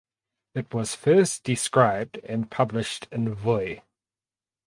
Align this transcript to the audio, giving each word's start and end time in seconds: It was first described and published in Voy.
It 0.55 0.73
was 0.73 0.95
first 0.95 1.43
described 1.43 2.17
and 2.27 2.49
published 2.49 3.05
in 3.11 3.35
Voy. 3.35 3.83